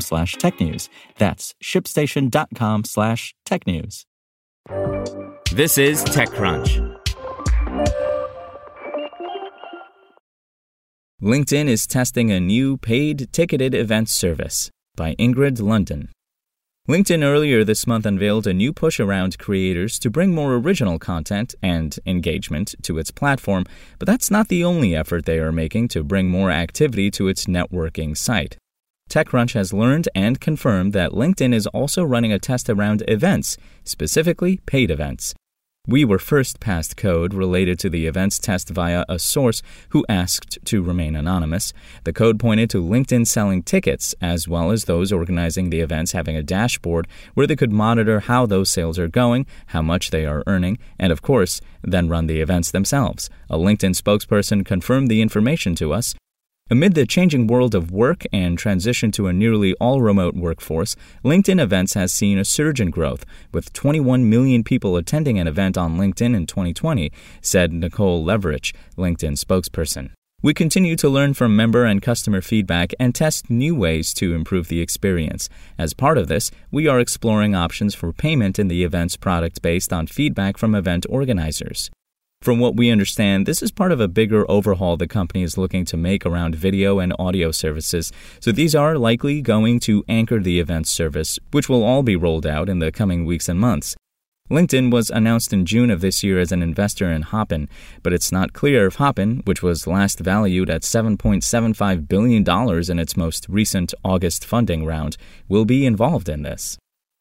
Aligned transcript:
slash 0.00 0.36
technews. 0.36 0.88
That's 1.18 1.54
shipstation.com 1.62 2.84
slash 2.84 3.34
technews. 3.46 4.04
This 5.52 5.78
is 5.78 6.04
TechCrunch. 6.04 6.94
LinkedIn 11.22 11.68
is 11.68 11.86
testing 11.86 12.30
a 12.30 12.40
new 12.40 12.76
paid 12.76 13.32
ticketed 13.32 13.74
event 13.74 14.08
service 14.08 14.70
by 14.96 15.14
Ingrid 15.14 15.58
Lunden. 15.58 16.08
LinkedIn 16.86 17.24
earlier 17.24 17.64
this 17.64 17.86
month 17.86 18.04
unveiled 18.04 18.46
a 18.46 18.52
new 18.52 18.70
push 18.70 19.00
around 19.00 19.38
creators 19.38 19.98
to 20.00 20.10
bring 20.10 20.34
more 20.34 20.56
original 20.56 20.98
content 20.98 21.54
and 21.62 21.98
engagement 22.04 22.74
to 22.82 22.98
its 22.98 23.10
platform, 23.10 23.64
but 23.98 24.06
that's 24.06 24.30
not 24.30 24.48
the 24.48 24.62
only 24.62 24.94
effort 24.94 25.24
they 25.24 25.38
are 25.38 25.50
making 25.50 25.88
to 25.88 26.04
bring 26.04 26.28
more 26.28 26.50
activity 26.50 27.10
to 27.12 27.28
its 27.28 27.46
networking 27.46 28.14
site. 28.14 28.58
TechCrunch 29.10 29.54
has 29.54 29.72
learned 29.72 30.08
and 30.14 30.40
confirmed 30.40 30.92
that 30.92 31.12
LinkedIn 31.12 31.54
is 31.54 31.66
also 31.68 32.02
running 32.02 32.32
a 32.32 32.38
test 32.38 32.68
around 32.68 33.04
events, 33.06 33.56
specifically 33.84 34.58
paid 34.66 34.90
events. 34.90 35.34
We 35.86 36.02
were 36.06 36.18
first 36.18 36.60
passed 36.60 36.96
code 36.96 37.34
related 37.34 37.78
to 37.80 37.90
the 37.90 38.06
events 38.06 38.38
test 38.38 38.70
via 38.70 39.04
a 39.06 39.18
source 39.18 39.60
who 39.90 40.06
asked 40.08 40.58
to 40.64 40.82
remain 40.82 41.14
anonymous. 41.14 41.74
The 42.04 42.12
code 42.14 42.40
pointed 42.40 42.70
to 42.70 42.82
LinkedIn 42.82 43.26
selling 43.26 43.62
tickets, 43.62 44.14
as 44.18 44.48
well 44.48 44.70
as 44.70 44.86
those 44.86 45.12
organizing 45.12 45.68
the 45.68 45.80
events 45.80 46.12
having 46.12 46.36
a 46.36 46.42
dashboard 46.42 47.06
where 47.34 47.46
they 47.46 47.54
could 47.54 47.70
monitor 47.70 48.20
how 48.20 48.46
those 48.46 48.70
sales 48.70 48.98
are 48.98 49.08
going, 49.08 49.44
how 49.66 49.82
much 49.82 50.08
they 50.08 50.24
are 50.24 50.42
earning, 50.46 50.78
and 50.98 51.12
of 51.12 51.20
course, 51.20 51.60
then 51.82 52.08
run 52.08 52.28
the 52.28 52.40
events 52.40 52.70
themselves. 52.70 53.28
A 53.50 53.58
LinkedIn 53.58 53.94
spokesperson 53.94 54.64
confirmed 54.64 55.08
the 55.08 55.20
information 55.20 55.74
to 55.74 55.92
us. 55.92 56.14
Amid 56.70 56.94
the 56.94 57.04
changing 57.04 57.46
world 57.46 57.74
of 57.74 57.90
work 57.90 58.24
and 58.32 58.56
transition 58.56 59.12
to 59.12 59.26
a 59.26 59.34
nearly 59.34 59.74
all 59.74 60.00
remote 60.00 60.34
workforce, 60.34 60.96
LinkedIn 61.22 61.60
Events 61.60 61.92
has 61.92 62.10
seen 62.10 62.38
a 62.38 62.44
surge 62.44 62.80
in 62.80 62.88
growth, 62.88 63.26
with 63.52 63.74
21 63.74 64.30
million 64.30 64.64
people 64.64 64.96
attending 64.96 65.38
an 65.38 65.46
event 65.46 65.76
on 65.76 65.98
LinkedIn 65.98 66.34
in 66.34 66.46
2020, 66.46 67.12
said 67.42 67.70
Nicole 67.70 68.24
Leverich, 68.24 68.74
LinkedIn 68.96 69.36
spokesperson. 69.36 70.12
We 70.40 70.54
continue 70.54 70.96
to 70.96 71.08
learn 71.10 71.34
from 71.34 71.54
member 71.54 71.84
and 71.84 72.00
customer 72.00 72.40
feedback 72.40 72.94
and 72.98 73.14
test 73.14 73.50
new 73.50 73.74
ways 73.74 74.14
to 74.14 74.34
improve 74.34 74.68
the 74.68 74.80
experience. 74.80 75.50
As 75.76 75.92
part 75.92 76.16
of 76.16 76.28
this, 76.28 76.50
we 76.70 76.88
are 76.88 76.98
exploring 76.98 77.54
options 77.54 77.94
for 77.94 78.10
payment 78.10 78.58
in 78.58 78.68
the 78.68 78.84
event's 78.84 79.18
product 79.18 79.60
based 79.60 79.92
on 79.92 80.06
feedback 80.06 80.56
from 80.56 80.74
event 80.74 81.04
organizers. 81.10 81.90
From 82.44 82.58
what 82.58 82.76
we 82.76 82.90
understand, 82.90 83.46
this 83.46 83.62
is 83.62 83.72
part 83.72 83.90
of 83.90 84.00
a 84.00 84.06
bigger 84.06 84.44
overhaul 84.50 84.98
the 84.98 85.06
company 85.06 85.42
is 85.42 85.56
looking 85.56 85.86
to 85.86 85.96
make 85.96 86.26
around 86.26 86.54
video 86.54 86.98
and 86.98 87.14
audio 87.18 87.50
services. 87.50 88.12
So 88.38 88.52
these 88.52 88.74
are 88.74 88.98
likely 88.98 89.40
going 89.40 89.80
to 89.80 90.04
anchor 90.10 90.38
the 90.38 90.60
event 90.60 90.86
service, 90.86 91.38
which 91.52 91.70
will 91.70 91.82
all 91.82 92.02
be 92.02 92.16
rolled 92.16 92.46
out 92.46 92.68
in 92.68 92.80
the 92.80 92.92
coming 92.92 93.24
weeks 93.24 93.48
and 93.48 93.58
months. 93.58 93.96
LinkedIn 94.50 94.92
was 94.92 95.08
announced 95.08 95.54
in 95.54 95.64
June 95.64 95.88
of 95.88 96.02
this 96.02 96.22
year 96.22 96.38
as 96.38 96.52
an 96.52 96.62
investor 96.62 97.10
in 97.10 97.22
Hopin, 97.22 97.66
but 98.02 98.12
it's 98.12 98.30
not 98.30 98.52
clear 98.52 98.88
if 98.88 98.96
Hopin, 98.96 99.40
which 99.46 99.62
was 99.62 99.86
last 99.86 100.20
valued 100.20 100.68
at 100.68 100.82
$7.75 100.82 102.06
billion 102.06 102.90
in 102.90 102.98
its 102.98 103.16
most 103.16 103.46
recent 103.48 103.94
August 104.04 104.44
funding 104.44 104.84
round, 104.84 105.16
will 105.48 105.64
be 105.64 105.86
involved 105.86 106.28
in 106.28 106.42
this. 106.42 106.76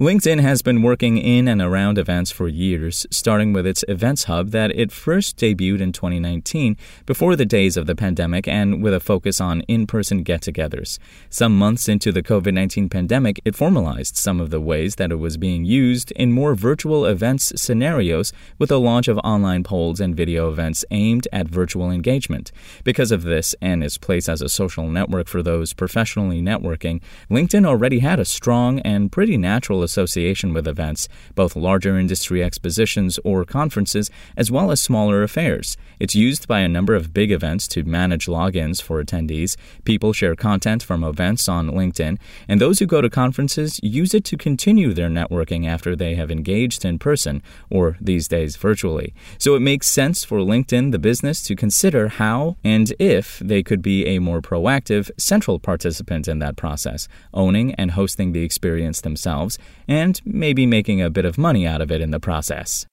LinkedIn 0.00 0.40
has 0.40 0.60
been 0.60 0.82
working 0.82 1.18
in 1.18 1.46
and 1.46 1.62
around 1.62 1.98
events 1.98 2.32
for 2.32 2.48
years, 2.48 3.06
starting 3.12 3.52
with 3.52 3.64
its 3.64 3.84
Events 3.86 4.24
Hub 4.24 4.50
that 4.50 4.72
it 4.72 4.90
first 4.90 5.36
debuted 5.36 5.80
in 5.80 5.92
2019 5.92 6.76
before 7.06 7.36
the 7.36 7.46
days 7.46 7.76
of 7.76 7.86
the 7.86 7.94
pandemic 7.94 8.48
and 8.48 8.82
with 8.82 8.92
a 8.92 8.98
focus 8.98 9.40
on 9.40 9.60
in 9.68 9.86
person 9.86 10.24
get 10.24 10.40
togethers. 10.40 10.98
Some 11.30 11.56
months 11.56 11.88
into 11.88 12.10
the 12.10 12.24
COVID 12.24 12.52
19 12.52 12.88
pandemic, 12.88 13.40
it 13.44 13.54
formalized 13.54 14.16
some 14.16 14.40
of 14.40 14.50
the 14.50 14.60
ways 14.60 14.96
that 14.96 15.12
it 15.12 15.20
was 15.20 15.36
being 15.36 15.64
used 15.64 16.10
in 16.16 16.32
more 16.32 16.56
virtual 16.56 17.06
events 17.06 17.52
scenarios 17.54 18.32
with 18.58 18.70
the 18.70 18.80
launch 18.80 19.06
of 19.06 19.18
online 19.18 19.62
polls 19.62 20.00
and 20.00 20.16
video 20.16 20.50
events 20.50 20.84
aimed 20.90 21.28
at 21.32 21.46
virtual 21.46 21.92
engagement. 21.92 22.50
Because 22.82 23.12
of 23.12 23.22
this 23.22 23.54
and 23.62 23.84
its 23.84 23.96
place 23.96 24.28
as 24.28 24.42
a 24.42 24.48
social 24.48 24.88
network 24.88 25.28
for 25.28 25.40
those 25.40 25.72
professionally 25.72 26.42
networking, 26.42 27.00
LinkedIn 27.30 27.64
already 27.64 28.00
had 28.00 28.18
a 28.18 28.24
strong 28.24 28.80
and 28.80 29.12
pretty 29.12 29.36
natural 29.36 29.83
association 29.84 30.52
with 30.52 30.66
events, 30.66 31.08
both 31.36 31.54
larger 31.54 31.96
industry 31.96 32.42
expositions 32.42 33.20
or 33.22 33.44
conferences, 33.44 34.10
as 34.36 34.50
well 34.50 34.72
as 34.72 34.80
smaller 34.80 35.22
affairs. 35.22 35.76
It's 36.00 36.16
used 36.16 36.48
by 36.48 36.60
a 36.60 36.68
number 36.68 36.94
of 36.94 37.14
big 37.14 37.30
events 37.30 37.68
to 37.68 37.84
manage 37.84 38.26
logins 38.26 38.82
for 38.82 39.02
attendees. 39.02 39.56
People 39.84 40.12
share 40.12 40.34
content 40.34 40.82
from 40.82 41.04
events 41.04 41.48
on 41.48 41.70
LinkedIn, 41.70 42.18
and 42.48 42.60
those 42.60 42.80
who 42.80 42.86
go 42.86 43.00
to 43.00 43.08
conferences 43.08 43.78
use 43.82 44.14
it 44.14 44.24
to 44.24 44.36
continue 44.36 44.92
their 44.92 45.08
networking 45.08 45.66
after 45.66 45.94
they 45.94 46.16
have 46.16 46.30
engaged 46.30 46.84
in 46.84 46.98
person, 46.98 47.42
or 47.70 47.96
these 48.00 48.26
days 48.26 48.56
virtually. 48.56 49.14
So 49.38 49.54
it 49.54 49.60
makes 49.60 49.86
sense 49.86 50.24
for 50.24 50.38
LinkedIn, 50.38 50.90
the 50.90 50.98
business, 50.98 51.42
to 51.44 51.54
consider 51.54 52.08
how 52.08 52.56
and 52.64 52.92
if 52.98 53.38
they 53.38 53.62
could 53.62 53.82
be 53.82 54.06
a 54.06 54.18
more 54.18 54.40
proactive, 54.40 55.10
central 55.18 55.58
participant 55.58 56.28
in 56.28 56.38
that 56.38 56.56
process, 56.56 57.08
owning 57.32 57.74
and 57.74 57.92
hosting 57.92 58.32
the 58.32 58.42
experience 58.42 59.00
themselves, 59.00 59.58
and 59.88 60.20
maybe 60.24 60.66
making 60.66 61.00
a 61.02 61.10
bit 61.10 61.24
of 61.24 61.38
money 61.38 61.66
out 61.66 61.80
of 61.80 61.90
it 61.90 62.00
in 62.00 62.10
the 62.10 62.20
process. 62.20 62.86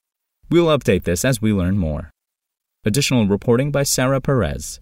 We'll 0.50 0.78
update 0.78 1.04
this 1.04 1.24
as 1.24 1.42
we 1.42 1.54
learn 1.54 1.78
more. 1.78 2.12
Additional 2.84 3.28
reporting 3.28 3.72
by 3.72 3.84
Sarah 3.84 4.20
Perez. 4.20 4.80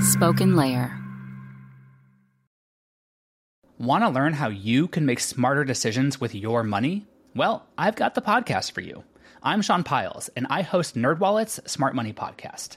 Spoken 0.00 0.56
Layer. 0.56 0.96
Want 3.78 4.04
to 4.04 4.10
learn 4.10 4.34
how 4.34 4.48
you 4.48 4.88
can 4.88 5.06
make 5.06 5.20
smarter 5.20 5.64
decisions 5.64 6.20
with 6.20 6.34
your 6.34 6.62
money? 6.62 7.06
Well, 7.34 7.66
I've 7.78 7.96
got 7.96 8.14
the 8.14 8.20
podcast 8.20 8.72
for 8.72 8.82
you. 8.82 9.04
I'm 9.42 9.62
Sean 9.62 9.84
Pyles, 9.84 10.28
and 10.36 10.46
I 10.50 10.60
host 10.60 10.96
NerdWallet's 10.96 11.70
Smart 11.70 11.94
Money 11.94 12.12
Podcast. 12.12 12.76